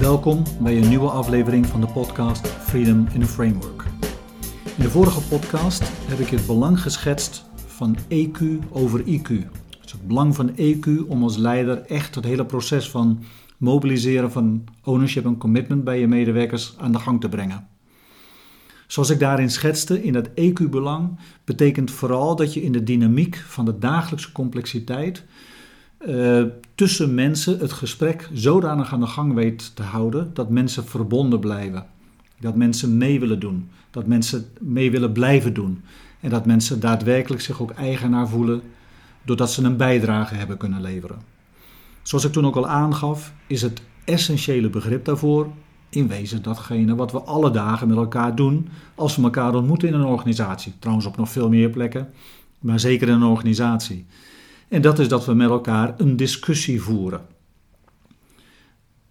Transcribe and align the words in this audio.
Welkom 0.00 0.42
bij 0.60 0.76
een 0.76 0.88
nieuwe 0.88 1.10
aflevering 1.10 1.66
van 1.66 1.80
de 1.80 1.86
podcast 1.86 2.46
Freedom 2.46 3.06
in 3.12 3.22
a 3.22 3.26
Framework. 3.26 3.84
In 4.76 4.82
de 4.82 4.90
vorige 4.90 5.28
podcast 5.28 5.82
heb 5.82 6.18
ik 6.18 6.26
het 6.28 6.46
belang 6.46 6.80
geschetst 6.80 7.44
van 7.66 7.96
EQ 8.08 8.40
over 8.70 9.00
IQ. 9.00 9.28
Het 9.80 10.06
belang 10.06 10.34
van 10.34 10.50
EQ 10.56 11.08
om 11.08 11.22
als 11.22 11.36
leider 11.36 11.80
echt 11.80 12.14
het 12.14 12.24
hele 12.24 12.46
proces 12.46 12.90
van 12.90 13.22
mobiliseren 13.56 14.32
van 14.32 14.64
ownership 14.84 15.24
en 15.24 15.36
commitment 15.36 15.84
bij 15.84 16.00
je 16.00 16.06
medewerkers 16.06 16.74
aan 16.78 16.92
de 16.92 16.98
gang 16.98 17.20
te 17.20 17.28
brengen. 17.28 17.68
Zoals 18.86 19.10
ik 19.10 19.18
daarin 19.18 19.50
schetste, 19.50 20.02
in 20.02 20.12
dat 20.12 20.28
EQ-belang 20.28 21.18
betekent 21.44 21.90
vooral 21.90 22.36
dat 22.36 22.54
je 22.54 22.62
in 22.62 22.72
de 22.72 22.82
dynamiek 22.82 23.36
van 23.36 23.64
de 23.64 23.78
dagelijkse 23.78 24.32
complexiteit 24.32 25.24
uh, 26.06 26.44
tussen 26.74 27.14
mensen 27.14 27.58
het 27.58 27.72
gesprek 27.72 28.28
zodanig 28.32 28.92
aan 28.92 29.00
de 29.00 29.06
gang 29.06 29.34
weet 29.34 29.76
te 29.76 29.82
houden 29.82 30.30
dat 30.34 30.50
mensen 30.50 30.84
verbonden 30.84 31.40
blijven. 31.40 31.86
Dat 32.40 32.56
mensen 32.56 32.96
mee 32.96 33.20
willen 33.20 33.40
doen. 33.40 33.70
Dat 33.90 34.06
mensen 34.06 34.46
mee 34.60 34.90
willen 34.90 35.12
blijven 35.12 35.54
doen. 35.54 35.82
En 36.20 36.30
dat 36.30 36.46
mensen 36.46 36.80
daadwerkelijk 36.80 37.42
zich 37.42 37.62
ook 37.62 37.70
eigenaar 37.70 38.28
voelen 38.28 38.62
doordat 39.22 39.52
ze 39.52 39.62
een 39.62 39.76
bijdrage 39.76 40.34
hebben 40.34 40.56
kunnen 40.56 40.80
leveren. 40.80 41.18
Zoals 42.02 42.24
ik 42.24 42.32
toen 42.32 42.46
ook 42.46 42.56
al 42.56 42.68
aangaf, 42.68 43.32
is 43.46 43.62
het 43.62 43.82
essentiële 44.04 44.70
begrip 44.70 45.04
daarvoor 45.04 45.52
in 45.88 46.08
wezen 46.08 46.42
datgene 46.42 46.94
wat 46.94 47.12
we 47.12 47.20
alle 47.20 47.50
dagen 47.50 47.88
met 47.88 47.96
elkaar 47.96 48.34
doen 48.34 48.68
als 48.94 49.16
we 49.16 49.22
elkaar 49.22 49.54
ontmoeten 49.54 49.88
in 49.88 49.94
een 49.94 50.04
organisatie. 50.04 50.72
Trouwens 50.78 51.06
op 51.06 51.16
nog 51.16 51.28
veel 51.30 51.48
meer 51.48 51.70
plekken, 51.70 52.08
maar 52.58 52.80
zeker 52.80 53.08
in 53.08 53.14
een 53.14 53.22
organisatie. 53.22 54.06
En 54.70 54.82
dat 54.82 54.98
is 54.98 55.08
dat 55.08 55.24
we 55.24 55.34
met 55.34 55.48
elkaar 55.48 55.94
een 55.96 56.16
discussie 56.16 56.82
voeren. 56.82 57.26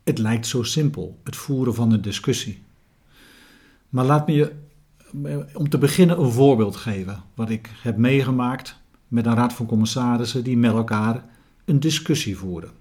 Het 0.04 0.18
lijkt 0.18 0.48
zo 0.48 0.64
simpel, 0.64 1.20
het 1.24 1.36
voeren 1.36 1.76
van 1.76 1.92
een 1.92 2.02
discussie. 2.02 2.64
Maar 3.90 4.06
laat 4.06 4.28
me 4.28 4.34
je 4.34 4.52
om 5.54 5.70
te 5.70 5.78
beginnen 5.78 6.20
een 6.20 6.32
voorbeeld 6.32 6.76
geven 6.76 7.24
wat 7.36 7.50
ik 7.50 7.70
heb 7.82 7.98
meegemaakt 7.98 8.80
met 9.08 9.26
een 9.26 9.36
raad 9.36 9.54
van 9.54 9.66
commissarissen 9.66 10.44
die 10.44 10.58
met 10.58 10.72
elkaar 10.72 11.26
een 11.66 11.80
discussie 11.80 12.38
voeren. 12.38 12.72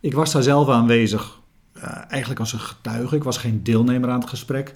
Ik 0.00 0.14
was 0.14 0.32
daar 0.32 0.42
zelf 0.42 0.68
aanwezig, 0.68 1.40
uh, 1.76 1.82
eigenlijk 2.08 2.40
als 2.40 2.52
een 2.52 2.58
getuige. 2.58 3.16
Ik 3.16 3.24
was 3.24 3.38
geen 3.38 3.62
deelnemer 3.62 4.10
aan 4.10 4.20
het 4.20 4.28
gesprek. 4.28 4.74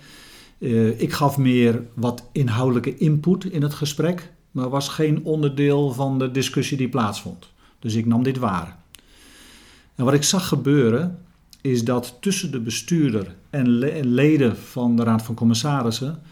Uh, 0.58 1.00
ik 1.00 1.12
gaf 1.12 1.38
meer 1.38 1.82
wat 1.94 2.28
inhoudelijke 2.32 2.96
input 2.96 3.44
in 3.44 3.62
het 3.62 3.74
gesprek 3.74 4.32
maar 4.50 4.68
was 4.68 4.88
geen 4.88 5.24
onderdeel 5.24 5.92
van 5.92 6.18
de 6.18 6.30
discussie 6.30 6.76
die 6.76 6.88
plaatsvond. 6.88 7.48
Dus 7.78 7.94
ik 7.94 8.06
nam 8.06 8.22
dit 8.22 8.38
waar. 8.38 8.78
En 9.94 10.04
wat 10.04 10.14
ik 10.14 10.22
zag 10.22 10.48
gebeuren 10.48 11.18
is 11.60 11.84
dat 11.84 12.16
tussen 12.20 12.50
de 12.50 12.60
bestuurder 12.60 13.34
en 13.50 13.68
leden 14.08 14.56
van 14.56 14.96
de 14.96 15.02
Raad 15.02 15.22
van 15.22 15.34
Commissarissen 15.34 16.22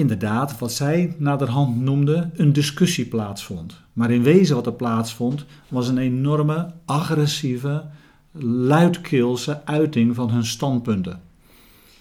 inderdaad, 0.00 0.58
wat 0.58 0.72
zij 0.72 1.14
naderhand 1.18 1.80
noemden, 1.80 2.32
een 2.36 2.52
discussie 2.52 3.06
plaatsvond. 3.06 3.80
Maar 3.92 4.10
in 4.10 4.22
wezen 4.22 4.54
wat 4.54 4.66
er 4.66 4.72
plaatsvond, 4.72 5.44
was 5.68 5.88
een 5.88 5.98
enorme, 5.98 6.72
agressieve, 6.84 7.84
luidkeelse 8.42 9.64
uiting 9.64 10.14
van 10.14 10.30
hun 10.30 10.46
standpunten. 10.46 11.20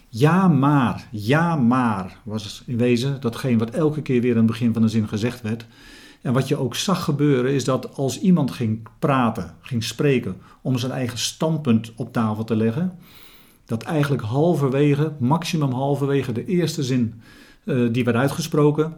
Ja, 0.10 0.48
maar, 0.48 1.08
ja, 1.12 1.56
maar, 1.56 2.18
was 2.24 2.64
in 2.66 2.78
wezen 2.78 3.22
datgene 3.22 3.58
wat 3.58 3.70
elke 3.70 4.02
keer 4.02 4.22
weer 4.22 4.32
aan 4.32 4.38
het 4.38 4.46
begin 4.46 4.74
van 4.74 4.82
de 4.82 4.88
zin 4.88 5.08
gezegd 5.08 5.42
werd. 5.42 5.66
En 6.22 6.34
wat 6.34 6.48
je 6.48 6.58
ook 6.58 6.76
zag 6.76 7.04
gebeuren 7.04 7.54
is 7.54 7.64
dat 7.64 7.96
als 7.96 8.20
iemand 8.20 8.52
ging 8.52 8.88
praten, 9.00 9.56
ging 9.62 9.84
spreken 9.84 10.36
om 10.62 10.78
zijn 10.78 10.92
eigen 10.92 11.18
standpunt 11.18 11.92
op 11.96 12.14
tafel 12.14 12.44
te 12.44 12.56
leggen, 12.56 13.00
dat 13.66 13.84
eigenlijk 13.84 14.22
halverwege, 14.22 15.12
maximum 15.20 15.72
halverwege 15.72 16.32
de 16.32 16.46
eerste 16.46 16.84
zin 16.84 17.22
uh, 17.64 17.90
die 17.92 18.04
werd 18.04 18.18
uitgesproken, 18.18 18.96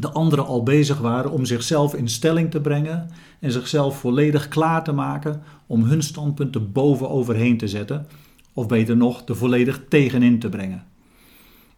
de 0.00 0.10
anderen 0.10 0.46
al 0.46 0.62
bezig 0.62 0.98
waren 0.98 1.30
om 1.30 1.44
zichzelf 1.44 1.94
in 1.94 2.08
stelling 2.08 2.50
te 2.50 2.60
brengen 2.60 3.10
en 3.40 3.52
zichzelf 3.52 3.98
volledig 3.98 4.48
klaar 4.48 4.84
te 4.84 4.92
maken 4.92 5.42
om 5.66 5.84
hun 5.84 6.02
standpunt 6.02 6.54
er 6.54 6.70
boven 6.70 7.10
overheen 7.10 7.56
te 7.56 7.68
zetten 7.68 8.06
of 8.52 8.66
beter 8.66 8.96
nog, 8.96 9.28
er 9.28 9.36
volledig 9.36 9.82
tegenin 9.88 10.38
te 10.38 10.48
brengen. 10.48 10.84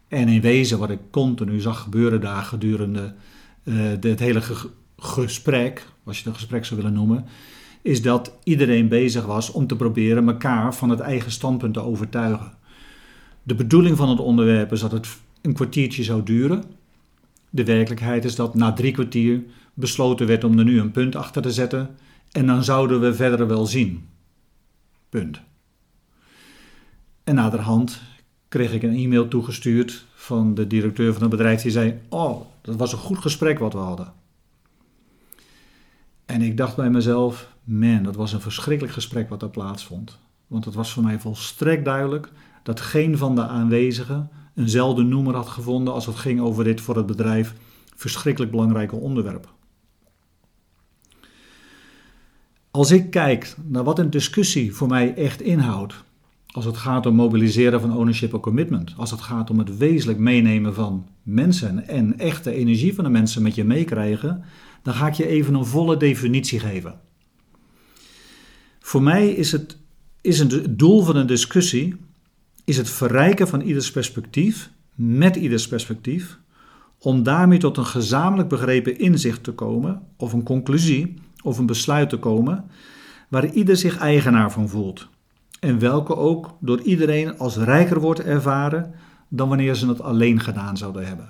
En 0.07 0.27
in 0.27 0.41
wezen, 0.41 0.79
wat 0.79 0.89
ik 0.89 0.99
continu 1.11 1.59
zag 1.59 1.79
gebeuren 1.79 2.21
daar 2.21 2.43
gedurende 2.43 3.13
uh, 3.63 3.75
het 3.99 4.19
hele 4.19 4.41
gesprek, 4.97 5.87
als 6.03 6.17
je 6.17 6.23
het 6.23 6.31
een 6.31 6.39
gesprek 6.39 6.65
zou 6.65 6.81
willen 6.81 6.95
noemen, 6.95 7.25
is 7.81 8.01
dat 8.01 8.37
iedereen 8.43 8.87
bezig 8.87 9.25
was 9.25 9.51
om 9.51 9.67
te 9.67 9.75
proberen 9.75 10.27
elkaar 10.27 10.75
van 10.75 10.89
het 10.89 10.99
eigen 10.99 11.31
standpunt 11.31 11.73
te 11.73 11.81
overtuigen. 11.81 12.53
De 13.43 13.55
bedoeling 13.55 13.97
van 13.97 14.09
het 14.09 14.19
onderwerp 14.19 14.71
is 14.71 14.79
dat 14.79 14.91
het 14.91 15.07
een 15.41 15.53
kwartiertje 15.53 16.03
zou 16.03 16.23
duren. 16.23 16.63
De 17.49 17.63
werkelijkheid 17.63 18.25
is 18.25 18.35
dat 18.35 18.55
na 18.55 18.73
drie 18.73 18.91
kwartier 18.91 19.43
besloten 19.73 20.27
werd 20.27 20.43
om 20.43 20.59
er 20.59 20.65
nu 20.65 20.79
een 20.79 20.91
punt 20.91 21.15
achter 21.15 21.41
te 21.41 21.51
zetten 21.51 21.95
en 22.31 22.45
dan 22.45 22.63
zouden 22.63 23.01
we 23.01 23.13
verder 23.13 23.47
wel 23.47 23.65
zien. 23.65 24.07
Punt. 25.09 25.41
En 27.25 27.35
naderhand 27.35 28.01
kreeg 28.47 28.73
ik 28.73 28.83
een 28.83 28.95
e-mail 28.95 29.27
toegestuurd 29.27 30.05
van 30.13 30.53
de 30.53 30.67
directeur 30.67 31.13
van 31.13 31.21
het 31.21 31.31
bedrijf 31.31 31.61
die 31.61 31.71
zei: 31.71 31.99
Oh, 32.09 32.41
dat 32.61 32.75
was 32.75 32.91
een 32.91 32.97
goed 32.97 33.17
gesprek 33.17 33.59
wat 33.59 33.73
we 33.73 33.79
hadden. 33.79 34.13
En 36.25 36.41
ik 36.41 36.57
dacht 36.57 36.75
bij 36.75 36.89
mezelf: 36.89 37.49
Man, 37.63 38.03
dat 38.03 38.15
was 38.15 38.33
een 38.33 38.41
verschrikkelijk 38.41 38.93
gesprek 38.93 39.29
wat 39.29 39.41
er 39.41 39.49
plaatsvond. 39.49 40.19
Want 40.47 40.65
het 40.65 40.73
was 40.73 40.91
voor 40.91 41.03
mij 41.03 41.19
volstrekt 41.19 41.85
duidelijk 41.85 42.31
dat 42.63 42.81
geen 42.81 43.17
van 43.17 43.35
de 43.35 43.47
aanwezigen 43.47 44.29
eenzelfde 44.55 45.03
noemer 45.03 45.35
had 45.35 45.47
gevonden 45.47 45.93
als 45.93 46.05
het 46.05 46.15
ging 46.15 46.41
over 46.41 46.63
dit 46.63 46.81
voor 46.81 46.95
het 46.95 47.05
bedrijf 47.05 47.53
verschrikkelijk 47.95 48.51
belangrijke 48.51 48.95
onderwerp. 48.95 49.53
Als 52.71 52.91
ik 52.91 53.09
kijk 53.09 53.55
naar 53.63 53.83
wat 53.83 53.99
een 53.99 54.09
discussie 54.09 54.75
voor 54.75 54.87
mij 54.87 55.15
echt 55.15 55.41
inhoudt, 55.41 56.03
als 56.55 56.65
het 56.65 56.77
gaat 56.77 57.05
om 57.05 57.15
mobiliseren 57.15 57.81
van 57.81 57.97
ownership 57.97 58.33
en 58.33 58.39
commitment, 58.39 58.93
als 58.97 59.11
het 59.11 59.21
gaat 59.21 59.49
om 59.49 59.59
het 59.59 59.77
wezenlijk 59.77 60.19
meenemen 60.19 60.73
van 60.73 61.07
mensen 61.23 61.87
en 61.87 62.19
echte 62.19 62.51
energie 62.51 62.93
van 62.93 63.03
de 63.03 63.09
mensen 63.09 63.41
met 63.41 63.55
je 63.55 63.63
meekrijgen, 63.63 64.43
dan 64.81 64.93
ga 64.93 65.07
ik 65.07 65.13
je 65.13 65.27
even 65.27 65.53
een 65.53 65.65
volle 65.65 65.97
definitie 65.97 66.59
geven. 66.59 66.99
Voor 68.79 69.01
mij 69.01 69.29
is 69.29 69.51
het, 69.51 69.77
is 70.21 70.39
het 70.39 70.79
doel 70.79 71.03
van 71.03 71.15
een 71.15 71.27
discussie 71.27 71.95
is 72.63 72.77
het 72.77 72.89
verrijken 72.89 73.47
van 73.47 73.61
ieders 73.61 73.91
perspectief 73.91 74.69
met 74.93 75.35
ieders 75.35 75.67
perspectief, 75.67 76.39
om 76.99 77.23
daarmee 77.23 77.59
tot 77.59 77.77
een 77.77 77.85
gezamenlijk 77.85 78.49
begrepen 78.49 78.99
inzicht 78.99 79.43
te 79.43 79.51
komen, 79.51 80.01
of 80.17 80.33
een 80.33 80.43
conclusie, 80.43 81.13
of 81.43 81.57
een 81.57 81.65
besluit 81.65 82.09
te 82.09 82.17
komen, 82.17 82.65
waar 83.29 83.53
ieder 83.53 83.77
zich 83.77 83.97
eigenaar 83.97 84.51
van 84.51 84.69
voelt 84.69 85.07
en 85.65 85.79
welke 85.79 86.15
ook 86.15 86.57
door 86.59 86.81
iedereen 86.81 87.37
als 87.37 87.57
rijker 87.57 87.99
wordt 87.99 88.21
ervaren 88.21 88.93
dan 89.27 89.49
wanneer 89.49 89.75
ze 89.75 89.87
het 89.87 90.01
alleen 90.01 90.39
gedaan 90.39 90.77
zouden 90.77 91.07
hebben. 91.07 91.29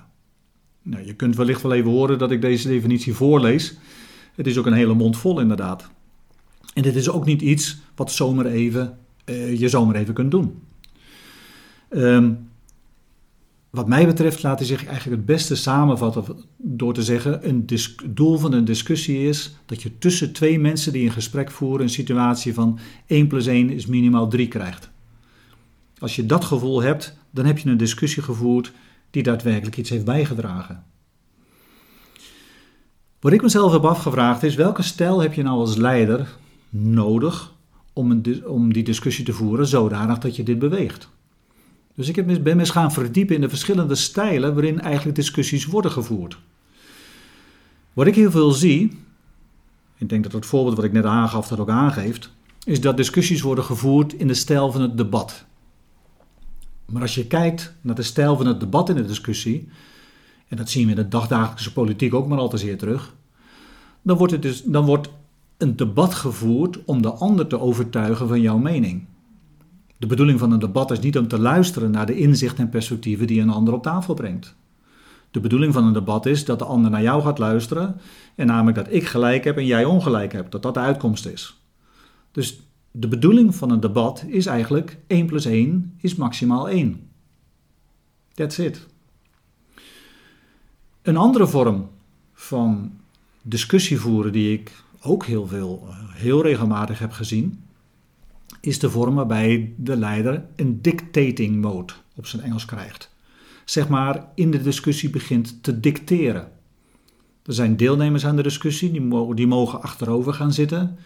Nou, 0.81 1.05
je 1.05 1.13
kunt 1.13 1.35
wellicht 1.35 1.61
wel 1.61 1.73
even 1.73 1.91
horen 1.91 2.17
dat 2.17 2.31
ik 2.31 2.41
deze 2.41 2.67
definitie 2.67 3.13
voorlees. 3.13 3.77
Het 4.35 4.47
is 4.47 4.57
ook 4.57 4.65
een 4.65 4.73
hele 4.73 4.93
mond 4.93 5.17
vol 5.17 5.39
inderdaad. 5.39 5.89
En 6.73 6.81
dit 6.81 6.95
is 6.95 7.09
ook 7.09 7.25
niet 7.25 7.41
iets 7.41 7.77
wat 7.95 8.11
zomaar 8.11 8.45
even, 8.45 8.97
uh, 9.25 9.59
je 9.59 9.69
zomaar 9.69 9.95
even 9.95 10.13
kunt 10.13 10.31
doen. 10.31 10.61
Um, 11.89 12.49
wat 13.75 13.87
mij 13.87 14.05
betreft 14.05 14.43
laat 14.43 14.59
hij 14.59 14.67
zich 14.67 14.85
eigenlijk 14.85 15.17
het 15.17 15.25
beste 15.25 15.55
samenvatten 15.55 16.25
door 16.57 16.93
te 16.93 17.03
zeggen: 17.03 17.49
een 17.49 17.67
doel 18.05 18.37
van 18.37 18.53
een 18.53 18.65
discussie 18.65 19.27
is 19.27 19.55
dat 19.65 19.81
je 19.81 19.97
tussen 19.97 20.33
twee 20.33 20.59
mensen 20.59 20.93
die 20.93 21.05
een 21.05 21.11
gesprek 21.11 21.51
voeren 21.51 21.81
een 21.81 21.89
situatie 21.89 22.53
van 22.53 22.79
1 23.05 23.27
plus 23.27 23.45
1 23.45 23.69
is 23.69 23.85
minimaal 23.85 24.27
3 24.27 24.47
krijgt. 24.47 24.89
Als 25.97 26.15
je 26.15 26.25
dat 26.25 26.45
gevoel 26.45 26.81
hebt, 26.81 27.17
dan 27.31 27.45
heb 27.45 27.57
je 27.57 27.69
een 27.69 27.77
discussie 27.77 28.23
gevoerd 28.23 28.71
die 29.11 29.23
daadwerkelijk 29.23 29.77
iets 29.77 29.89
heeft 29.89 30.05
bijgedragen. 30.05 30.83
Wat 33.19 33.33
ik 33.33 33.41
mezelf 33.41 33.71
heb 33.71 33.85
afgevraagd 33.85 34.43
is: 34.43 34.55
welke 34.55 34.81
stijl 34.81 35.21
heb 35.21 35.33
je 35.33 35.43
nou 35.43 35.59
als 35.59 35.75
leider 35.75 36.35
nodig 36.69 37.53
om, 37.93 38.11
een, 38.11 38.47
om 38.47 38.73
die 38.73 38.83
discussie 38.83 39.25
te 39.25 39.33
voeren 39.33 39.67
zodanig 39.67 40.17
dat 40.17 40.35
je 40.35 40.43
dit 40.43 40.59
beweegt? 40.59 41.13
Dus 41.95 42.09
ik 42.09 42.25
ben 42.43 42.55
me 42.55 42.59
eens 42.59 42.69
gaan 42.69 42.91
verdiepen 42.91 43.35
in 43.35 43.41
de 43.41 43.49
verschillende 43.49 43.95
stijlen 43.95 44.53
waarin 44.53 44.81
eigenlijk 44.81 45.15
discussies 45.15 45.65
worden 45.65 45.91
gevoerd. 45.91 46.37
Wat 47.93 48.07
ik 48.07 48.15
heel 48.15 48.31
veel 48.31 48.51
zie, 48.51 48.97
ik 49.97 50.09
denk 50.09 50.23
dat 50.23 50.31
het 50.31 50.45
voorbeeld 50.45 50.75
wat 50.75 50.85
ik 50.85 50.91
net 50.91 51.05
aangaf 51.05 51.47
dat 51.47 51.59
ook 51.59 51.69
aangeeft, 51.69 52.31
is 52.63 52.81
dat 52.81 52.97
discussies 52.97 53.41
worden 53.41 53.63
gevoerd 53.63 54.13
in 54.13 54.27
de 54.27 54.33
stijl 54.33 54.71
van 54.71 54.81
het 54.81 54.97
debat. 54.97 55.45
Maar 56.85 57.01
als 57.01 57.15
je 57.15 57.27
kijkt 57.27 57.73
naar 57.81 57.95
de 57.95 58.03
stijl 58.03 58.37
van 58.37 58.45
het 58.45 58.59
debat 58.59 58.89
in 58.89 58.95
de 58.95 59.05
discussie, 59.05 59.69
en 60.47 60.57
dat 60.57 60.69
zien 60.69 60.83
we 60.85 60.89
in 60.89 60.95
de 60.95 61.07
dagdagelijkse 61.07 61.73
politiek 61.73 62.13
ook 62.13 62.27
maar 62.27 62.37
al 62.37 62.49
te 62.49 62.57
zeer 62.57 62.77
terug, 62.77 63.13
dan 64.01 64.17
wordt, 64.17 64.33
het 64.33 64.41
dus, 64.41 64.63
dan 64.63 64.85
wordt 64.85 65.09
een 65.57 65.75
debat 65.75 66.13
gevoerd 66.13 66.85
om 66.85 67.01
de 67.01 67.11
ander 67.11 67.47
te 67.47 67.59
overtuigen 67.59 68.27
van 68.27 68.41
jouw 68.41 68.57
mening. 68.57 69.05
De 69.97 70.07
bedoeling 70.07 70.39
van 70.39 70.51
een 70.51 70.59
debat 70.59 70.91
is 70.91 70.99
niet 70.99 71.17
om 71.17 71.27
te 71.27 71.39
luisteren 71.39 71.91
naar 71.91 72.05
de 72.05 72.17
inzichten 72.17 72.63
en 72.63 72.69
perspectieven 72.69 73.27
die 73.27 73.41
een 73.41 73.49
ander 73.49 73.73
op 73.73 73.83
tafel 73.83 74.13
brengt. 74.13 74.55
De 75.31 75.39
bedoeling 75.39 75.73
van 75.73 75.85
een 75.85 75.93
debat 75.93 76.25
is 76.25 76.45
dat 76.45 76.59
de 76.59 76.65
ander 76.65 76.91
naar 76.91 77.01
jou 77.01 77.21
gaat 77.21 77.37
luisteren 77.37 77.95
en 78.35 78.47
namelijk 78.47 78.77
dat 78.77 78.93
ik 78.93 79.05
gelijk 79.05 79.43
heb 79.43 79.57
en 79.57 79.65
jij 79.65 79.85
ongelijk 79.85 80.31
hebt, 80.31 80.51
dat 80.51 80.63
dat 80.63 80.73
de 80.73 80.79
uitkomst 80.79 81.25
is. 81.25 81.59
Dus 82.31 82.59
de 82.91 83.07
bedoeling 83.07 83.55
van 83.55 83.69
een 83.69 83.79
debat 83.79 84.23
is 84.27 84.45
eigenlijk 84.45 84.97
1 85.07 85.25
plus 85.25 85.45
1 85.45 85.93
is 85.97 86.15
maximaal 86.15 86.69
1. 86.69 87.09
That's 88.33 88.57
it. 88.57 88.85
Een 91.01 91.17
andere 91.17 91.47
vorm 91.47 91.89
van 92.33 92.91
discussie 93.41 93.99
voeren 93.99 94.31
die 94.31 94.53
ik 94.53 94.71
ook 95.01 95.25
heel 95.25 95.47
veel, 95.47 95.87
heel 96.11 96.41
regelmatig 96.41 96.99
heb 96.99 97.11
gezien, 97.11 97.64
is 98.65 98.79
de 98.79 98.89
vorm 98.89 99.15
waarbij 99.15 99.73
de 99.77 99.97
leider 99.97 100.45
een 100.55 100.81
dictating 100.81 101.61
mode 101.61 101.93
op 102.15 102.25
zijn 102.25 102.41
Engels 102.41 102.65
krijgt. 102.65 103.13
Zeg 103.65 103.87
maar 103.87 104.25
in 104.35 104.51
de 104.51 104.61
discussie 104.61 105.09
begint 105.09 105.63
te 105.63 105.79
dicteren. 105.79 106.47
Er 107.45 107.53
zijn 107.53 107.77
deelnemers 107.77 108.25
aan 108.25 108.35
de 108.35 108.43
discussie, 108.43 108.91
die 108.91 109.01
mogen, 109.01 109.35
die 109.35 109.47
mogen 109.47 109.81
achterover 109.81 110.33
gaan 110.33 110.53
zitten. 110.53 110.97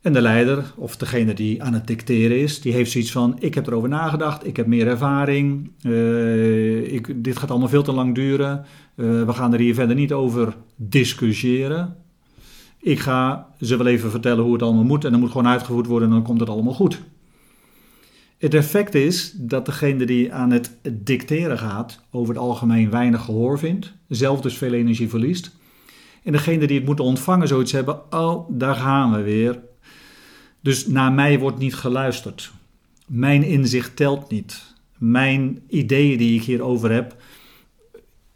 En 0.00 0.12
de 0.12 0.20
leider, 0.20 0.72
of 0.76 0.96
degene 0.96 1.34
die 1.34 1.62
aan 1.62 1.72
het 1.72 1.86
dicteren 1.86 2.40
is, 2.40 2.60
die 2.60 2.72
heeft 2.72 2.90
zoiets 2.90 3.12
van: 3.12 3.36
Ik 3.38 3.54
heb 3.54 3.66
erover 3.66 3.88
nagedacht, 3.88 4.46
ik 4.46 4.56
heb 4.56 4.66
meer 4.66 4.86
ervaring, 4.86 5.70
uh, 5.82 6.92
ik, 6.92 7.24
dit 7.24 7.38
gaat 7.38 7.50
allemaal 7.50 7.68
veel 7.68 7.82
te 7.82 7.92
lang 7.92 8.14
duren, 8.14 8.64
uh, 8.96 9.24
we 9.24 9.32
gaan 9.32 9.52
er 9.52 9.58
hier 9.60 9.74
verder 9.74 9.96
niet 9.96 10.12
over 10.12 10.56
discussiëren. 10.76 11.96
Ik 12.84 13.00
ga 13.00 13.48
ze 13.60 13.76
wel 13.76 13.86
even 13.86 14.10
vertellen 14.10 14.44
hoe 14.44 14.52
het 14.52 14.62
allemaal 14.62 14.84
moet 14.84 15.04
en 15.04 15.10
dan 15.10 15.20
moet 15.20 15.30
gewoon 15.30 15.46
uitgevoerd 15.46 15.86
worden 15.86 16.08
en 16.08 16.14
dan 16.14 16.22
komt 16.24 16.40
het 16.40 16.48
allemaal 16.48 16.74
goed. 16.74 17.00
Het 18.38 18.54
effect 18.54 18.94
is 18.94 19.32
dat 19.36 19.66
degene 19.66 20.04
die 20.04 20.32
aan 20.32 20.50
het 20.50 20.76
dicteren 20.90 21.58
gaat 21.58 22.00
over 22.10 22.34
het 22.34 22.42
algemeen 22.42 22.90
weinig 22.90 23.24
gehoor 23.24 23.58
vindt, 23.58 23.92
zelf 24.08 24.40
dus 24.40 24.56
veel 24.56 24.72
energie 24.72 25.08
verliest. 25.08 25.56
En 26.22 26.32
degene 26.32 26.66
die 26.66 26.76
het 26.76 26.86
moet 26.86 27.00
ontvangen 27.00 27.48
zoiets 27.48 27.72
hebben, 27.72 28.12
oh, 28.12 28.48
daar 28.50 28.74
gaan 28.74 29.12
we 29.12 29.22
weer. 29.22 29.60
Dus 30.60 30.86
naar 30.86 31.12
mij 31.12 31.38
wordt 31.38 31.58
niet 31.58 31.74
geluisterd. 31.74 32.52
Mijn 33.06 33.42
inzicht 33.42 33.96
telt 33.96 34.30
niet. 34.30 34.74
Mijn 34.98 35.62
ideeën 35.68 36.18
die 36.18 36.34
ik 36.34 36.42
hierover 36.42 36.92
heb, 36.92 37.16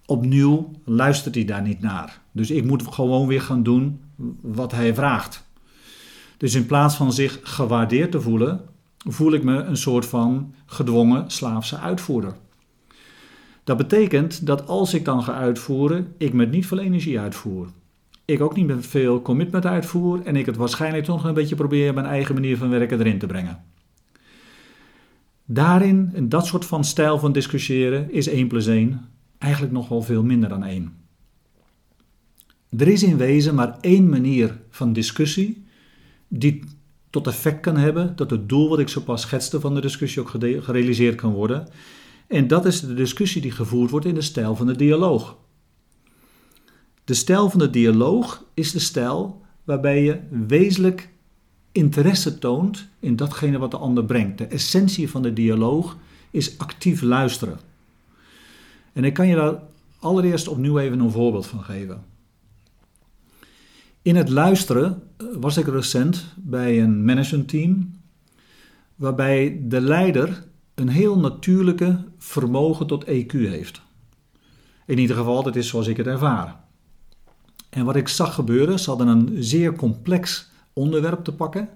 opnieuw 0.05 0.71
luistert 0.85 1.35
hij 1.35 1.45
daar 1.45 1.63
niet 1.63 1.81
naar. 1.81 2.21
Dus 2.33 2.51
ik 2.51 2.65
moet 2.65 2.83
gewoon 2.83 3.27
weer 3.27 3.43
gaan 3.43 3.63
doen 3.63 4.01
wat 4.41 4.73
hij 4.73 4.95
vraagt. 4.95 5.45
Dus 6.37 6.55
in 6.55 6.67
plaats 6.67 6.97
van 6.97 7.13
zich 7.13 7.41
gewaardeerd 7.43 8.11
te 8.11 8.21
voelen, 8.21 8.61
voel 8.99 9.33
ik 9.33 9.43
me 9.43 9.63
een 9.63 9.77
soort 9.77 10.07
van 10.07 10.55
gedwongen 10.67 11.31
slaafse 11.31 11.79
uitvoerder. 11.79 12.35
Dat 13.65 13.77
betekent 13.77 14.47
dat 14.47 14.67
als 14.67 14.95
ik 14.95 15.05
dan 15.05 15.23
ga 15.23 15.35
uitvoeren, 15.35 16.15
ik 16.19 16.33
met 16.33 16.51
niet 16.51 16.67
veel 16.67 16.79
energie 16.79 17.21
uitvoer. 17.21 17.67
Ik 18.25 18.41
ook 18.41 18.57
niet 18.57 18.67
met 18.67 18.87
veel 18.87 19.23
commitment 19.23 19.67
uitvoer 19.67 20.21
en 20.25 20.37
ik 20.37 20.47
het 20.47 20.57
waarschijnlijk 20.57 21.05
toch 21.05 21.25
een 21.25 21.35
beetje 21.35 21.55
probeer 21.55 21.95
mijn 21.95 22.07
eigen 22.07 22.35
manier 22.35 22.57
van 22.57 22.69
werken 22.69 22.99
erin 22.99 23.19
te 23.19 23.27
brengen. 23.27 23.63
Daarin, 25.45 26.11
in 26.15 26.29
dat 26.29 26.47
soort 26.47 26.65
van 26.65 26.85
stijl 26.85 27.19
van 27.19 27.33
discussiëren, 27.33 28.13
is 28.13 28.27
1 28.27 28.49
plus 28.49 28.67
1 28.67 29.09
eigenlijk 29.39 29.73
nog 29.73 29.89
wel 29.89 30.03
veel 30.03 30.23
minder 30.23 30.49
dan 30.49 30.65
1. 30.65 31.06
Er 32.77 32.89
is 32.89 33.03
in 33.03 33.17
wezen 33.17 33.55
maar 33.55 33.79
één 33.81 34.09
manier 34.09 34.61
van 34.71 34.93
discussie 34.93 35.65
die 36.29 36.63
tot 37.11 37.27
effect 37.27 37.61
kan 37.61 37.77
hebben 37.77 38.17
dat 38.17 38.31
het 38.31 38.49
doel 38.49 38.69
wat 38.69 38.79
ik 38.79 38.89
zo 38.89 39.01
pas 39.01 39.21
schetste 39.21 39.61
van 39.61 39.75
de 39.75 39.81
discussie 39.81 40.23
ook 40.23 40.29
gerealiseerd 40.65 41.15
kan 41.15 41.33
worden. 41.33 41.69
En 42.27 42.47
dat 42.47 42.67
is 42.67 42.81
de 42.81 42.95
discussie 42.95 43.43
die 43.43 43.51
gevoerd 43.51 43.91
wordt 43.91 44.07
in 44.07 44.15
de 44.15 44.21
stijl 44.21 44.57
van 44.57 44.67
de 44.67 44.77
dialoog. 44.77 45.37
De 47.05 47.15
stijl 47.15 47.51
van 47.51 47.59
de 47.59 47.71
dialoog 47.71 48.45
is 48.55 48.73
de 48.73 48.79
stijl 48.79 49.41
waarbij 49.65 50.03
je 50.03 50.21
wezenlijk 50.47 51.09
interesse 51.73 52.39
toont 52.39 52.89
in 53.01 53.17
datgene 53.17 53.59
wat 53.59 53.71
de 53.71 53.77
ander 53.77 54.05
brengt. 54.05 54.39
De 54.39 54.47
essentie 54.47 55.11
van 55.11 55.23
de 55.23 55.33
dialoog 55.33 55.97
is 56.31 56.59
actief 56.59 57.03
luisteren. 57.03 57.59
En 58.93 59.05
ik 59.05 59.15
kan 59.15 59.27
je 59.27 59.35
daar 59.35 59.63
allereerst 59.99 60.49
opnieuw 60.49 60.79
even 60.79 61.01
een 61.01 61.11
voorbeeld 61.11 61.47
van 61.47 61.63
geven. 61.63 62.16
In 64.07 64.17
het 64.17 64.29
luisteren 64.29 65.03
eh, 65.17 65.27
was 65.41 65.57
ik 65.57 65.67
recent 65.67 66.27
bij 66.37 66.83
een 66.83 67.05
managementteam 67.05 67.93
waarbij 68.95 69.61
de 69.63 69.81
leider 69.81 70.45
een 70.75 70.89
heel 70.89 71.19
natuurlijke 71.19 72.05
vermogen 72.19 72.87
tot 72.87 73.05
EQ 73.05 73.31
heeft. 73.33 73.81
In 74.87 74.99
ieder 74.99 75.17
geval, 75.17 75.43
dat 75.43 75.57
is 75.57 75.69
zoals 75.69 75.87
ik 75.87 75.97
het 75.97 76.07
ervaar. 76.07 76.61
En 77.71 77.85
wat 77.85 77.97
ik 77.97 78.09
zag 78.09 78.35
gebeuren, 78.35 78.79
ze 78.79 78.91
hadden 78.91 79.09
een 79.09 79.37
zeer 79.39 79.73
complex 79.73 80.51
onderwerp 80.73 81.25
te 81.25 81.33
pakken, 81.33 81.69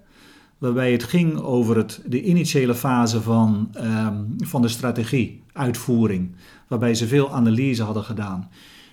waarbij 0.59 0.93
het 0.93 1.05
ging 1.05 1.39
over 1.39 1.77
het, 1.77 2.03
de 2.07 2.23
initiële 2.23 2.75
fase 2.75 3.23
van, 3.23 3.71
um, 3.77 4.35
van 4.37 4.63
de 4.63 4.69
strategie, 4.69 5.43
uitvoering, 5.53 6.35
waarbij 6.69 6.95
ze 6.95 7.07
veel 7.07 7.33
analyse 7.33 7.83
hadden 7.83 8.05
gedaan 8.05 8.51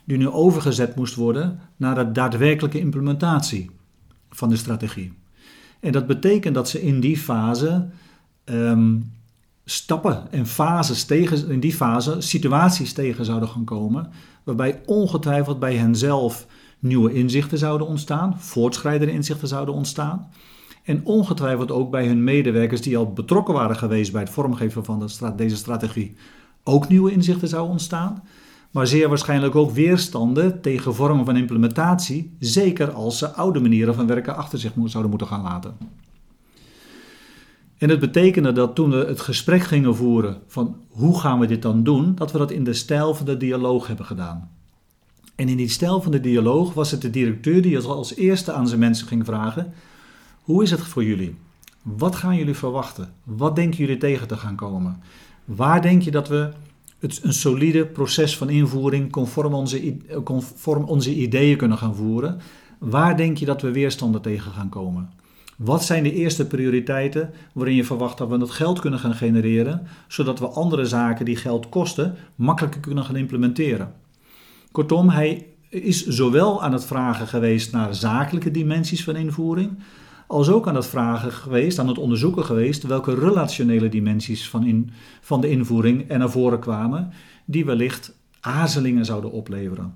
die 0.08 0.18
nu 0.18 0.30
overgezet 0.30 0.96
moest 0.96 1.16
worden 1.16 1.60
naar 1.76 1.96
de 1.96 2.12
daadwerkelijke 2.12 2.80
implementatie 2.80 3.72
van 4.30 4.50
de 4.50 4.56
strategie. 4.56 5.14
En 5.80 5.92
dat 5.92 6.08
betekent 6.08 6.56
dat 6.56 6.70
ze 6.70 6.82
in 6.82 7.00
die 7.00 7.18
fase 7.18 7.88
um, 8.46 9.12
stappen 9.66 10.32
en 10.32 10.46
fases 10.46 11.06
tegen, 11.06 11.50
in 11.50 11.60
die 11.60 11.74
fase 11.74 12.22
situaties 12.22 12.94
tegen 12.94 13.26
zouden 13.26 13.50
gaan 13.50 13.64
komen, 13.64 14.10
waarbij 14.44 14.82
ongetwijfeld 14.86 15.60
bij 15.60 15.76
henzelf 15.76 16.48
nieuwe 16.80 17.14
inzichten 17.14 17.58
zouden 17.58 17.88
ontstaan, 17.88 18.40
voortschrijdende 18.40 19.14
inzichten 19.14 19.48
zouden 19.48 19.74
ontstaan. 19.74 20.30
En 20.84 21.06
ongetwijfeld 21.06 21.72
ook 21.72 21.92
bij 21.92 22.08
hun 22.08 22.24
medewerkers 22.24 22.82
die 22.82 22.98
al 22.98 23.14
betrokken 23.14 23.54
waren 23.54 23.76
geweest 23.76 24.12
bij 24.12 24.22
het 24.22 24.30
vormgeven 24.30 24.86
van 24.86 25.00
de, 25.00 25.36
deze 25.36 25.56
strategie, 25.56 26.16
ook 26.64 26.88
nieuwe 26.88 27.12
inzichten 27.12 27.48
zouden 27.48 27.72
ontstaan 27.72 28.24
maar 28.72 28.88
zeer 28.88 29.10
waarschijnlijk 29.10 29.56
ook 29.56 29.72
weerstanden 29.72 30.62
tegen 30.62 30.96
vormen 30.96 31.26
van 31.26 31.36
implementatie, 31.38 32.36
zeker 32.40 32.92
als 32.92 33.18
ze 33.18 33.32
oude 33.34 33.60
manieren 33.60 33.96
van 33.96 34.08
werken 34.08 34.36
achter 34.36 34.60
zich 34.60 34.72
zouden 34.86 35.10
moeten 35.10 35.28
gaan 35.28 35.44
laten. 35.44 35.78
En 37.78 37.90
het 37.90 38.00
betekende 38.00 38.52
dat 38.52 38.76
toen 38.76 38.90
we 38.90 38.98
het 38.98 39.22
gesprek 39.22 39.62
gingen 39.62 39.96
voeren 39.96 40.42
van 40.48 40.76
hoe 40.90 41.20
gaan 41.20 41.40
we 41.40 41.48
dit 41.48 41.62
dan 41.62 41.84
doen, 41.84 42.16
dat 42.16 42.32
we 42.32 42.38
dat 42.38 42.52
in 42.52 42.64
de 42.64 42.74
stijl 42.74 43.14
van 43.14 43.26
de 43.26 43.38
dialoog 43.38 43.88
hebben 43.88 44.06
gedaan. 44.06 44.50
En 45.36 45.50
in 45.50 45.58
die 45.58 45.70
stijl 45.70 46.02
van 46.02 46.12
de 46.12 46.20
dialoog 46.20 46.74
was 46.74 46.92
het 46.92 47.02
de 47.02 47.10
directeur 47.10 47.62
die 47.62 47.80
als 47.80 48.16
eerste 48.16 48.52
aan 48.52 48.68
zijn 48.68 48.80
mensen 48.80 49.08
ging 49.08 49.26
vragen: 49.26 49.74
Hoe 50.42 50.64
is 50.64 50.72
het 50.72 50.82
voor 50.82 51.04
jullie? 51.04 51.36
Wat 51.82 52.16
gaan 52.16 52.36
jullie 52.36 52.54
verwachten? 52.54 53.14
Wat 53.24 53.56
denken 53.56 53.80
jullie 53.80 53.98
tegen 53.98 54.28
te 54.28 54.38
gaan 54.38 54.56
komen? 54.56 55.02
Waar 55.46 55.82
denk 55.82 56.02
je 56.02 56.12
dat 56.12 56.28
we 56.28 56.50
het, 57.00 57.20
een 57.24 57.34
solide 57.34 57.86
proces 57.86 58.38
van 58.38 58.50
invoering 58.50 59.12
conform 59.12 59.54
onze, 59.54 59.98
conform 60.24 60.84
onze 60.84 61.14
ideeën 61.16 61.58
kunnen 61.58 61.78
gaan 61.78 61.96
voeren. 61.96 62.40
Waar 62.78 63.18
denk 63.18 63.38
je 63.38 63.46
dat 63.46 63.62
we 63.62 63.72
weerstanden 63.72 64.22
tegen 64.22 64.52
gaan 64.52 64.70
komen? 64.70 65.10
Wat 65.58 65.84
zijn 65.84 66.04
de 66.04 66.14
eerste 66.14 66.48
prioriteiten 66.48 67.34
waarin 67.54 67.76
je 67.76 67.84
verwacht 67.84 68.18
dat 68.18 68.30
we 68.30 68.38
dat 68.38 68.52
geld 68.52 68.80
kunnen 68.80 69.00
gaan 69.00 69.16
genereren, 69.16 69.88
zodat 70.08 70.40
we 70.40 70.48
andere 70.48 70.86
zaken 70.86 71.26
die 71.26 71.36
geld 71.36 71.70
kosten 71.70 72.16
makkelijker 72.36 72.82
kunnen 72.82 73.04
gaan 73.04 73.16
implementeren? 73.16 73.94
Kortom, 74.72 75.10
hij 75.10 75.46
is 75.70 76.06
zowel 76.06 76.64
aan 76.64 76.74
het 76.74 76.86
vragen 76.86 77.28
geweest 77.28 77.72
naar 77.72 77.96
zakelijke 77.96 78.52
dimensies 78.52 79.04
van 79.04 79.16
invoering, 79.16 79.80
als 80.28 80.50
ook 80.50 80.68
aan 80.68 80.76
het 80.76 80.88
vragen 80.88 81.32
geweest, 81.32 81.80
aan 81.80 81.88
het 81.88 81.98
onderzoeken 81.98 82.46
geweest, 82.46 82.84
welke 82.84 83.16
relationele 83.16 83.90
dimensies 83.90 84.50
van, 84.50 84.66
in, 84.66 84.92
van 85.22 85.42
de 85.42 85.50
invoering 85.50 86.12
er 86.12 86.18
naar 86.18 86.30
voren 86.30 86.60
kwamen, 86.60 87.12
die 87.46 87.66
wellicht 87.66 88.18
aarzelingen 88.40 89.06
zouden 89.06 89.32
opleveren. 89.32 89.96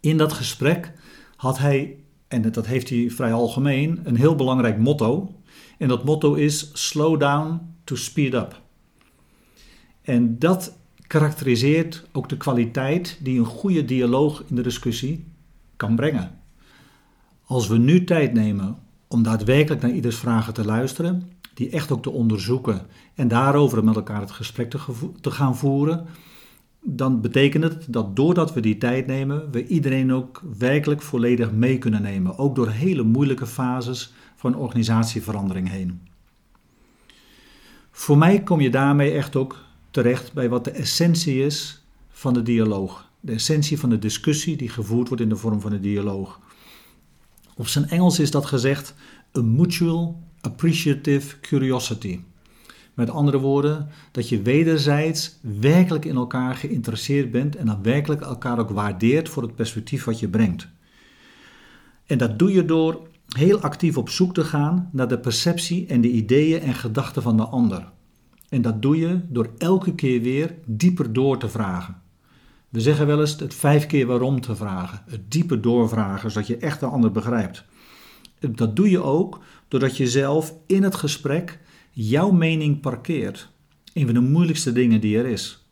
In 0.00 0.16
dat 0.16 0.32
gesprek 0.32 0.92
had 1.36 1.58
hij, 1.58 1.96
en 2.28 2.50
dat 2.52 2.66
heeft 2.66 2.88
hij 2.88 3.10
vrij 3.10 3.32
algemeen, 3.32 4.00
een 4.04 4.16
heel 4.16 4.34
belangrijk 4.34 4.78
motto. 4.78 5.34
En 5.78 5.88
dat 5.88 6.04
motto 6.04 6.34
is 6.34 6.70
slow 6.72 7.20
down 7.20 7.60
to 7.84 7.96
speed 7.96 8.34
up. 8.34 8.60
En 10.02 10.38
dat 10.38 10.78
karakteriseert 11.06 12.06
ook 12.12 12.28
de 12.28 12.36
kwaliteit 12.36 13.18
die 13.22 13.38
een 13.38 13.44
goede 13.44 13.84
dialoog 13.84 14.44
in 14.48 14.56
de 14.56 14.62
discussie 14.62 15.24
kan 15.76 15.96
brengen. 15.96 16.38
Als 17.44 17.68
we 17.68 17.78
nu 17.78 18.04
tijd 18.04 18.32
nemen 18.32 18.78
om 19.14 19.22
daadwerkelijk 19.22 19.82
naar 19.82 19.90
ieders 19.90 20.16
vragen 20.16 20.54
te 20.54 20.64
luisteren, 20.64 21.30
die 21.54 21.70
echt 21.70 21.92
ook 21.92 22.02
te 22.02 22.10
onderzoeken 22.10 22.86
en 23.14 23.28
daarover 23.28 23.84
met 23.84 23.96
elkaar 23.96 24.20
het 24.20 24.30
gesprek 24.30 24.70
te, 24.70 24.78
te 25.20 25.30
gaan 25.30 25.56
voeren, 25.56 26.06
dan 26.80 27.20
betekent 27.20 27.64
het 27.64 27.86
dat 27.88 28.16
doordat 28.16 28.54
we 28.54 28.60
die 28.60 28.78
tijd 28.78 29.06
nemen, 29.06 29.50
we 29.50 29.66
iedereen 29.66 30.12
ook 30.12 30.42
werkelijk 30.58 31.02
volledig 31.02 31.52
mee 31.52 31.78
kunnen 31.78 32.02
nemen, 32.02 32.38
ook 32.38 32.56
door 32.56 32.68
hele 32.68 33.02
moeilijke 33.02 33.46
fases 33.46 34.12
van 34.36 34.56
organisatieverandering 34.56 35.68
heen. 35.68 36.00
Voor 37.90 38.18
mij 38.18 38.42
kom 38.42 38.60
je 38.60 38.70
daarmee 38.70 39.10
echt 39.10 39.36
ook 39.36 39.64
terecht 39.90 40.32
bij 40.32 40.48
wat 40.48 40.64
de 40.64 40.70
essentie 40.70 41.44
is 41.44 41.84
van 42.08 42.34
de 42.34 42.42
dialoog. 42.42 43.10
De 43.20 43.32
essentie 43.32 43.78
van 43.78 43.90
de 43.90 43.98
discussie 43.98 44.56
die 44.56 44.68
gevoerd 44.68 45.08
wordt 45.08 45.22
in 45.22 45.28
de 45.28 45.36
vorm 45.36 45.60
van 45.60 45.72
een 45.72 45.80
dialoog. 45.80 46.40
Op 47.56 47.68
zijn 47.68 47.88
Engels 47.88 48.18
is 48.18 48.30
dat 48.30 48.46
gezegd 48.46 48.94
a 49.36 49.42
mutual 49.42 50.22
appreciative 50.40 51.40
curiosity. 51.40 52.20
Met 52.94 53.10
andere 53.10 53.38
woorden, 53.38 53.88
dat 54.12 54.28
je 54.28 54.42
wederzijds 54.42 55.38
werkelijk 55.40 56.04
in 56.04 56.16
elkaar 56.16 56.54
geïnteresseerd 56.54 57.30
bent 57.30 57.56
en 57.56 57.66
dan 57.66 57.82
werkelijk 57.82 58.20
elkaar 58.20 58.58
ook 58.58 58.70
waardeert 58.70 59.28
voor 59.28 59.42
het 59.42 59.54
perspectief 59.54 60.04
wat 60.04 60.18
je 60.18 60.28
brengt. 60.28 60.68
En 62.06 62.18
dat 62.18 62.38
doe 62.38 62.52
je 62.52 62.64
door 62.64 63.08
heel 63.28 63.60
actief 63.60 63.96
op 63.96 64.08
zoek 64.08 64.34
te 64.34 64.44
gaan 64.44 64.88
naar 64.92 65.08
de 65.08 65.18
perceptie 65.18 65.86
en 65.86 66.00
de 66.00 66.10
ideeën 66.10 66.60
en 66.60 66.74
gedachten 66.74 67.22
van 67.22 67.36
de 67.36 67.44
ander. 67.44 67.92
En 68.48 68.62
dat 68.62 68.82
doe 68.82 68.96
je 68.96 69.20
door 69.28 69.50
elke 69.58 69.94
keer 69.94 70.20
weer 70.20 70.54
dieper 70.66 71.12
door 71.12 71.38
te 71.38 71.48
vragen. 71.48 72.02
We 72.74 72.80
zeggen 72.80 73.06
wel 73.06 73.20
eens 73.20 73.38
het 73.38 73.54
vijf 73.54 73.86
keer 73.86 74.06
waarom 74.06 74.40
te 74.40 74.56
vragen, 74.56 75.02
het 75.06 75.30
dieper 75.30 75.60
doorvragen, 75.60 76.30
zodat 76.30 76.46
je 76.46 76.56
echt 76.56 76.80
de 76.80 76.86
ander 76.86 77.10
begrijpt. 77.12 77.64
Dat 78.40 78.76
doe 78.76 78.90
je 78.90 79.02
ook 79.02 79.40
doordat 79.68 79.96
je 79.96 80.08
zelf 80.08 80.54
in 80.66 80.82
het 80.82 80.94
gesprek 80.94 81.58
jouw 81.90 82.30
mening 82.30 82.80
parkeert. 82.80 83.48
Een 83.92 84.04
van 84.04 84.14
de 84.14 84.20
moeilijkste 84.20 84.72
dingen 84.72 85.00
die 85.00 85.18
er 85.18 85.26
is. 85.26 85.66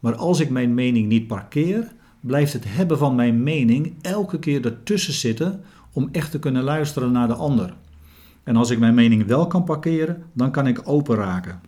Maar 0.00 0.14
als 0.14 0.40
ik 0.40 0.50
mijn 0.50 0.74
mening 0.74 1.08
niet 1.08 1.26
parkeer, 1.26 1.92
blijft 2.20 2.52
het 2.52 2.64
hebben 2.66 2.98
van 2.98 3.14
mijn 3.14 3.42
mening 3.42 3.94
elke 4.02 4.38
keer 4.38 4.64
ertussen 4.64 5.14
zitten 5.14 5.64
om 5.92 6.08
echt 6.12 6.30
te 6.30 6.38
kunnen 6.38 6.62
luisteren 6.62 7.12
naar 7.12 7.28
de 7.28 7.34
ander. 7.34 7.74
En 8.42 8.56
als 8.56 8.70
ik 8.70 8.78
mijn 8.78 8.94
mening 8.94 9.26
wel 9.26 9.46
kan 9.46 9.64
parkeren, 9.64 10.24
dan 10.32 10.50
kan 10.50 10.66
ik 10.66 10.88
open 10.88 11.16
raken. 11.16 11.60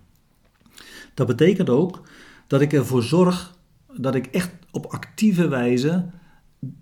Dat 1.15 1.27
betekent 1.27 1.71
ook 1.71 2.03
dat 2.47 2.61
ik 2.61 2.73
ervoor 2.73 3.03
zorg 3.03 3.55
dat 3.97 4.15
ik 4.15 4.27
echt 4.27 4.61
op 4.73 4.87
actieve 4.87 5.49
wijze 5.49 6.11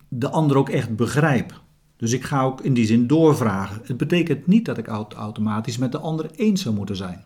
de 0.08 0.30
ander 0.30 0.56
ook 0.56 0.68
echt 0.68 0.96
begrijp. 0.96 1.60
Dus 1.96 2.12
ik 2.12 2.24
ga 2.24 2.42
ook 2.42 2.60
in 2.60 2.74
die 2.74 2.86
zin 2.86 3.06
doorvragen. 3.06 3.80
Het 3.84 3.96
betekent 3.96 4.46
niet 4.46 4.64
dat 4.64 4.78
ik 4.78 4.86
automatisch 5.16 5.78
met 5.78 5.92
de 5.92 5.98
ander 5.98 6.30
eens 6.36 6.62
zou 6.62 6.74
moeten 6.74 6.96
zijn. 6.96 7.24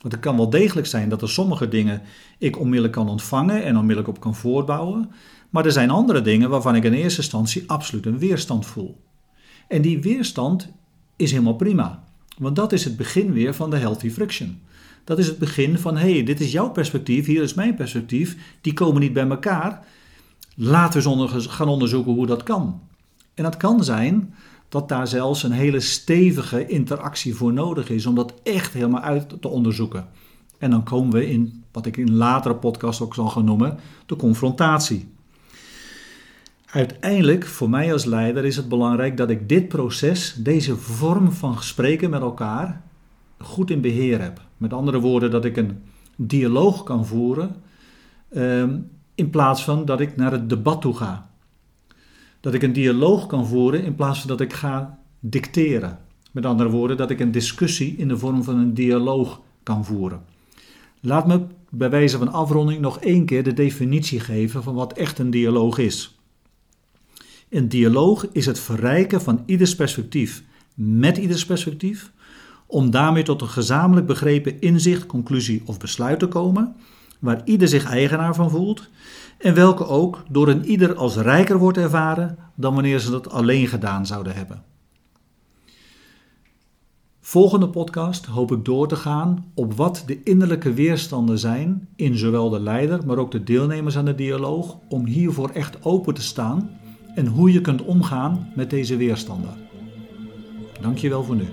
Want 0.00 0.14
het 0.14 0.22
kan 0.22 0.36
wel 0.36 0.50
degelijk 0.50 0.86
zijn 0.86 1.08
dat 1.08 1.22
er 1.22 1.28
sommige 1.28 1.68
dingen 1.68 2.02
ik 2.38 2.58
onmiddellijk 2.58 2.92
kan 2.92 3.08
ontvangen 3.08 3.64
en 3.64 3.76
onmiddellijk 3.76 4.08
op 4.08 4.20
kan 4.20 4.34
voortbouwen. 4.34 5.10
Maar 5.50 5.64
er 5.64 5.72
zijn 5.72 5.90
andere 5.90 6.22
dingen 6.22 6.50
waarvan 6.50 6.74
ik 6.74 6.84
in 6.84 6.92
eerste 6.92 7.20
instantie 7.20 7.64
absoluut 7.66 8.06
een 8.06 8.18
weerstand 8.18 8.66
voel. 8.66 9.00
En 9.68 9.82
die 9.82 10.02
weerstand 10.02 10.68
is 11.16 11.30
helemaal 11.30 11.56
prima. 11.56 12.04
Want 12.38 12.56
dat 12.56 12.72
is 12.72 12.84
het 12.84 12.96
begin 12.96 13.32
weer 13.32 13.54
van 13.54 13.70
de 13.70 13.76
healthy 13.76 14.10
friction. 14.10 14.60
Dat 15.04 15.18
is 15.18 15.26
het 15.26 15.38
begin 15.38 15.78
van, 15.78 15.96
hé, 15.96 16.12
hey, 16.12 16.24
dit 16.24 16.40
is 16.40 16.52
jouw 16.52 16.70
perspectief, 16.70 17.26
hier 17.26 17.42
is 17.42 17.54
mijn 17.54 17.74
perspectief. 17.74 18.36
Die 18.60 18.72
komen 18.72 19.00
niet 19.00 19.12
bij 19.12 19.28
elkaar. 19.28 19.86
Laten 20.54 21.02
we 21.02 21.40
gaan 21.40 21.68
onderzoeken 21.68 22.12
hoe 22.12 22.26
dat 22.26 22.42
kan. 22.42 22.80
En 23.34 23.44
het 23.44 23.56
kan 23.56 23.84
zijn 23.84 24.34
dat 24.68 24.88
daar 24.88 25.06
zelfs 25.06 25.42
een 25.42 25.52
hele 25.52 25.80
stevige 25.80 26.66
interactie 26.66 27.34
voor 27.34 27.52
nodig 27.52 27.90
is 27.90 28.06
om 28.06 28.14
dat 28.14 28.34
echt 28.42 28.72
helemaal 28.72 29.00
uit 29.00 29.36
te 29.40 29.48
onderzoeken. 29.48 30.08
En 30.58 30.70
dan 30.70 30.82
komen 30.82 31.12
we 31.12 31.30
in 31.30 31.64
wat 31.72 31.86
ik 31.86 31.96
in 31.96 32.08
een 32.08 32.16
latere 32.16 32.54
podcast 32.54 33.00
ook 33.00 33.14
zal 33.14 33.28
gaan 33.28 33.44
noemen, 33.44 33.78
de 34.06 34.16
confrontatie. 34.16 35.08
Uiteindelijk, 36.66 37.46
voor 37.46 37.70
mij 37.70 37.92
als 37.92 38.04
leider, 38.04 38.44
is 38.44 38.56
het 38.56 38.68
belangrijk 38.68 39.16
dat 39.16 39.30
ik 39.30 39.48
dit 39.48 39.68
proces, 39.68 40.34
deze 40.38 40.76
vorm 40.76 41.32
van 41.32 41.56
gesprekken 41.56 42.10
met 42.10 42.20
elkaar, 42.20 42.82
goed 43.42 43.70
in 43.70 43.80
beheer 43.80 44.20
heb. 44.20 44.40
Met 44.56 44.72
andere 44.72 45.00
woorden, 45.00 45.30
dat 45.30 45.44
ik 45.44 45.56
een 45.56 45.82
dialoog 46.16 46.82
kan 46.82 47.06
voeren 47.06 47.54
ehm, 48.28 48.78
in 49.14 49.30
plaats 49.30 49.64
van 49.64 49.84
dat 49.84 50.00
ik 50.00 50.16
naar 50.16 50.32
het 50.32 50.48
debat 50.48 50.80
toe 50.80 50.96
ga. 50.96 51.30
Dat 52.40 52.54
ik 52.54 52.62
een 52.62 52.72
dialoog 52.72 53.26
kan 53.26 53.46
voeren 53.46 53.84
in 53.84 53.94
plaats 53.94 54.18
van 54.18 54.28
dat 54.28 54.40
ik 54.40 54.52
ga 54.52 54.98
dicteren. 55.20 55.98
Met 56.32 56.46
andere 56.46 56.70
woorden, 56.70 56.96
dat 56.96 57.10
ik 57.10 57.20
een 57.20 57.30
discussie 57.30 57.96
in 57.96 58.08
de 58.08 58.18
vorm 58.18 58.42
van 58.42 58.56
een 58.56 58.74
dialoog 58.74 59.40
kan 59.62 59.84
voeren. 59.84 60.22
Laat 61.00 61.26
me 61.26 61.40
bij 61.70 61.90
wijze 61.90 62.18
van 62.18 62.32
afronding 62.32 62.80
nog 62.80 63.00
één 63.00 63.24
keer 63.24 63.42
de 63.42 63.52
definitie 63.52 64.20
geven 64.20 64.62
van 64.62 64.74
wat 64.74 64.92
echt 64.92 65.18
een 65.18 65.30
dialoog 65.30 65.78
is. 65.78 66.18
Een 67.48 67.68
dialoog 67.68 68.26
is 68.32 68.46
het 68.46 68.60
verrijken 68.60 69.22
van 69.22 69.42
ieders 69.46 69.74
perspectief 69.74 70.42
met 70.74 71.16
ieders 71.16 71.46
perspectief, 71.46 72.12
om 72.72 72.90
daarmee 72.90 73.22
tot 73.22 73.40
een 73.40 73.48
gezamenlijk 73.48 74.06
begrepen 74.06 74.60
inzicht, 74.60 75.06
conclusie 75.06 75.62
of 75.64 75.78
besluit 75.78 76.18
te 76.18 76.26
komen, 76.26 76.74
waar 77.18 77.42
ieder 77.44 77.68
zich 77.68 77.84
eigenaar 77.84 78.34
van 78.34 78.50
voelt 78.50 78.88
en 79.38 79.54
welke 79.54 79.86
ook 79.86 80.22
door 80.28 80.48
een 80.48 80.64
ieder 80.64 80.94
als 80.94 81.16
rijker 81.16 81.58
wordt 81.58 81.78
ervaren 81.78 82.38
dan 82.54 82.74
wanneer 82.74 82.98
ze 82.98 83.10
dat 83.10 83.30
alleen 83.30 83.66
gedaan 83.66 84.06
zouden 84.06 84.34
hebben. 84.34 84.62
Volgende 87.20 87.68
podcast 87.68 88.26
hoop 88.26 88.52
ik 88.52 88.64
door 88.64 88.88
te 88.88 88.96
gaan 88.96 89.44
op 89.54 89.74
wat 89.74 90.02
de 90.06 90.22
innerlijke 90.22 90.72
weerstanden 90.72 91.38
zijn 91.38 91.88
in 91.96 92.16
zowel 92.16 92.50
de 92.50 92.60
leider, 92.60 93.06
maar 93.06 93.18
ook 93.18 93.30
de 93.30 93.44
deelnemers 93.44 93.96
aan 93.96 94.04
de 94.04 94.14
dialoog, 94.14 94.76
om 94.88 95.06
hiervoor 95.06 95.50
echt 95.50 95.84
open 95.84 96.14
te 96.14 96.22
staan 96.22 96.70
en 97.14 97.26
hoe 97.26 97.52
je 97.52 97.60
kunt 97.60 97.82
omgaan 97.82 98.52
met 98.54 98.70
deze 98.70 98.96
weerstanden. 98.96 99.54
Dankjewel 100.80 101.24
voor 101.24 101.36
nu. 101.36 101.46